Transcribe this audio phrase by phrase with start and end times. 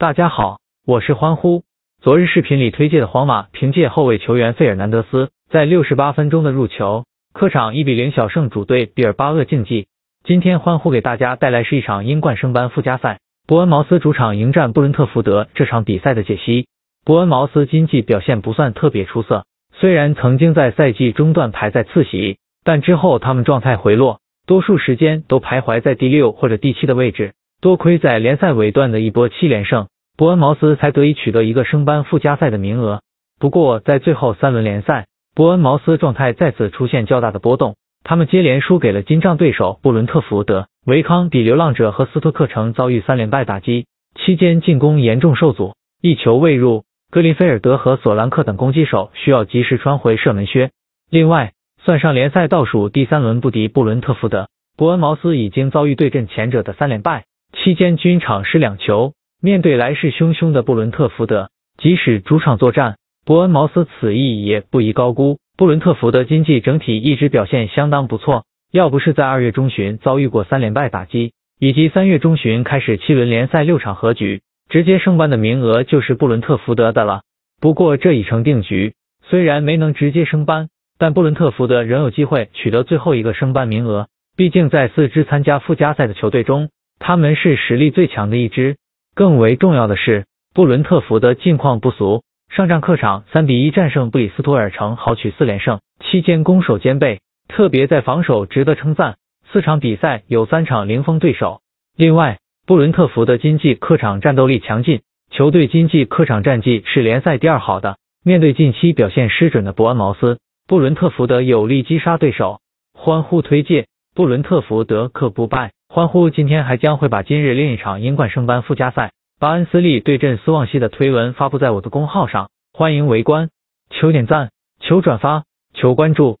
[0.00, 1.62] 大家好，我是欢呼。
[2.00, 9.88] 昨日视频里推介的皇马凭借后卫球员费尔南德斯在六十八分钟的入球，客场一比零小胜主队比尔巴鄂竞技。
[10.24, 16.66] 今天欢呼给大家带来是一场英冠升班附加赛，伯恩茅斯主场迎战布伦特福德这场比赛的解析。
[17.04, 19.44] 伯恩茅斯今季表现不算特别出色，
[19.74, 27.34] 虽然曾经在赛季中段排在次席，但之后他们状态回落，多数时间都徘徊在第六或者第七的位置。
[27.60, 33.02] 多亏在联赛尾段的一波七连胜，伯恩茅斯才得以取得一个升班附加赛的名额。
[33.38, 43.84] 不过在最后三轮联赛，伯恩茅斯状态再次出现较大的波动，他们接连输给了金帐对手布伦特福德，维康比流浪者和斯托克城遭遇三连败打击，
[44.14, 50.70] 期间进攻严重受阻，一球未入，格林菲尔德和索兰克等攻击手需要及时穿回射门靴。
[51.10, 51.52] 另外，
[51.84, 54.48] 算上联赛倒数第三轮不敌布伦特福德，
[54.78, 57.24] 伯恩茅斯已经遭遇对阵前者的三连败。
[57.52, 65.38] 期间均场失两球，面对来势汹汹的布伦特福德，即使主场作战，伯恩茅斯此役也不宜高估。
[65.56, 77.22] 布伦特福德经济整体一直表现相当不错，要不是在二月中旬遭遇过三连败打击，以及三月中旬开始七轮联赛六场和局，直接升班的名额就是布伦特福德的了。
[77.60, 84.08] 不过这已成定局，虽然没能直接升班，但布伦特福德仍有机会取得最后一个升班名额。
[84.36, 86.70] 毕竟在四支参加附加赛的球队中。
[87.00, 88.76] 他们是实力最强的一支，
[89.16, 92.22] 更为重要的是，布伦特福德近况不俗，
[92.54, 99.16] 上战客场三比一战胜布里斯托尔城，豪取四连胜，期间攻守兼备，特别在防守值得称赞。
[99.50, 101.62] 四场比赛有三场零封对手。
[101.96, 105.00] 另外，布伦特福德经济客场战斗力强劲，
[105.32, 107.96] 球队经济客场战绩是联赛第二好的。
[108.22, 112.60] 面对近期表现失准的伯恩茅斯，布伦特福德有力击杀对手。
[112.92, 115.72] 欢呼推介，布伦特福德可不败。
[115.92, 116.30] 欢呼！
[116.30, 119.10] 今天还将会把今日另一场英冠升班附加赛
[119.40, 123.50] 巴恩斯利对阵斯旺西的推文发布在我的公号上，欢迎围观，
[123.90, 125.42] 求点赞，求转发，
[125.74, 126.38] 求关注。